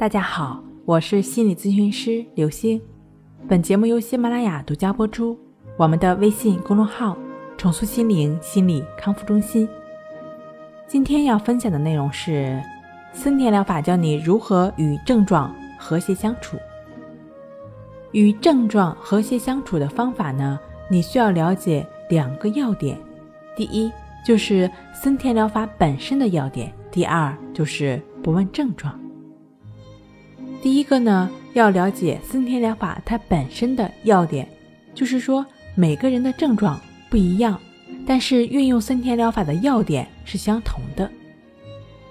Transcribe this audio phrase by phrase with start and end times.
[0.00, 2.80] 大家好，我是心理咨询师刘星。
[3.46, 5.38] 本节目由喜马拉雅独家播出。
[5.76, 7.14] 我们的微信公众号
[7.58, 9.68] “重塑心灵心理康复中心”。
[10.88, 12.58] 今天要分享的内容是
[13.12, 16.56] 森田疗法教你如何与症状和谐相处。
[18.12, 20.58] 与症状和谐相处的方法呢？
[20.88, 22.96] 你需要了解两个要点。
[23.54, 23.92] 第一，
[24.24, 28.98] 就是森田疗法本身的要点；第二，就是不问症状。
[30.62, 34.46] 第一个呢，要了解森田疗法它本身的要点，
[34.94, 36.78] 就是说每个人的症状
[37.08, 37.58] 不一样，
[38.06, 41.10] 但是运用森田疗法的要点是相同的。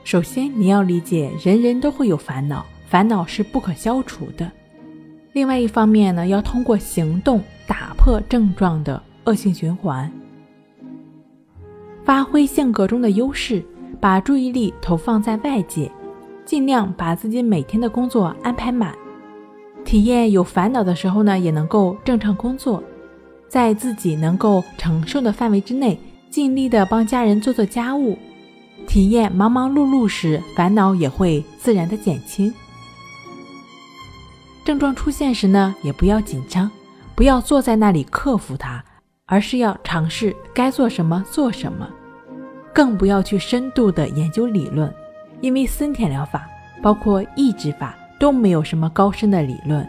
[0.03, 4.51] 首先你要理解，人人都会有烦恼，烦恼是不可消除的。
[5.33, 10.11] 另外一方面呢，要通过行动打破症状的恶性循环，
[12.03, 13.63] 发挥性格中的优势，
[13.99, 15.91] 把注意力投放在外界。
[16.49, 18.91] 尽量把自己每天的工作安排满，
[19.85, 22.83] 体验有烦恼的时候呢，也能够正常工作，
[23.47, 25.99] 在自己能够承受的范围之内，
[26.31, 28.17] 尽力的帮家人做做家务，
[28.87, 32.51] 体验忙忙碌碌时，烦恼也会自然的减轻。
[34.65, 36.71] 症状出现时呢，也不要紧张，
[37.13, 38.83] 不要坐在那里克服它，
[39.27, 41.87] 而是要尝试该做什么做什么，
[42.73, 44.91] 更不要去深度的研究理论。
[45.41, 46.47] 因为森田疗法
[46.81, 49.87] 包括抑制法都没有什么高深的理论，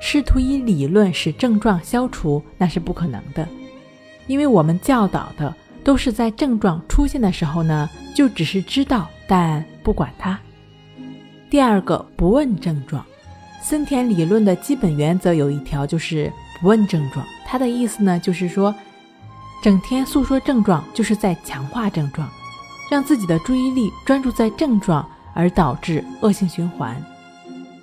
[0.00, 3.46] 试图以理论使症状消除那是不可能的。
[4.26, 10.38] 因为我们教导的都是在症状出现的时候呢，就只是知道但不管它。
[11.48, 13.04] 第二个不问症状，
[13.62, 17.24] 森田理论的基本原则有一条就是不问症状。
[17.46, 18.74] 它的意思呢就是说，
[19.62, 22.28] 整天诉说症状就是在强化症状。
[22.88, 26.96] 让自己的注意力专注在症状，而导致恶性循环。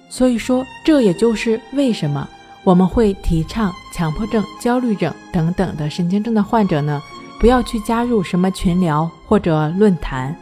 [0.10, 2.28] 所以说，这也就是为什么
[2.64, 7.02] 我们会提倡强迫症、焦虑症等等的神经症的患者呢，
[7.40, 10.36] 不要去加入什么群聊或者论坛，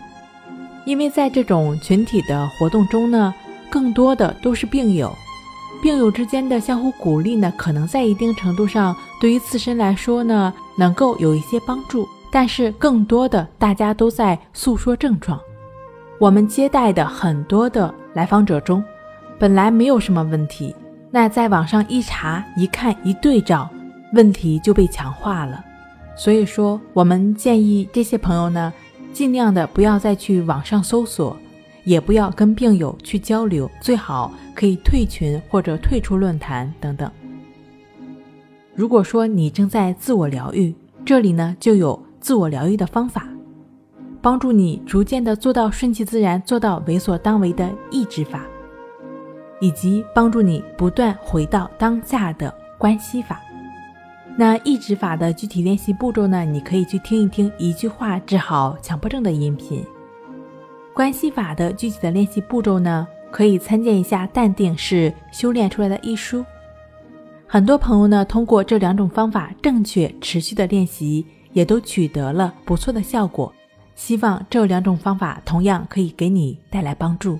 [0.86, 3.34] 因为在这种群体的活动中呢，
[3.70, 5.14] 更多的都是病友，
[5.82, 12.08] 病友之间的相互鼓励呢，可能在一定程度上对于自身来说呢，能够有一些帮助。
[12.36, 15.40] 但是更多的，大家都在诉说症状。
[16.18, 18.84] 我们接待的很多的来访者中，
[19.38, 20.76] 本来没有什么问题，
[21.12, 23.70] 那在网上一查一看一对照，
[24.14, 25.64] 问题就被强化了。
[26.16, 28.74] 所以说，我们建议这些朋友呢，
[29.14, 31.38] 尽量的不要再去网上搜索，
[31.84, 37.12] 也不要跟病友去交流，最好可以退群或者退出论坛等等。
[38.74, 40.74] 如果说你正在自我疗愈，
[41.06, 42.04] 这里呢就有。
[42.24, 43.28] 自我疗愈的方法，
[44.22, 48.46] 帮助你逐渐的做到顺其自然，做到为所当为的抑制法，
[49.60, 53.42] 以及帮助你不断回到当下的关系法。
[54.38, 56.46] 那抑制法的具体练习步骤呢？
[56.46, 59.86] 你可以去听一听《一句话治好强迫症》的音频。
[60.94, 63.06] 关系法的具体的练习步骤呢？
[63.32, 66.46] 可以参见一下《淡定是修炼出来的》一书。
[67.46, 71.26] 很多朋友呢，通过这两种方法正确持续的练习。
[71.54, 73.54] 也都取得了不错的效果，
[73.96, 77.40] 希望这两种方法同样可以给你带来帮助。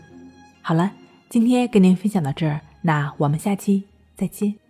[0.62, 0.92] 好了，
[1.30, 3.84] 今天跟您分享到这儿，那我们下期
[4.16, 4.63] 再见。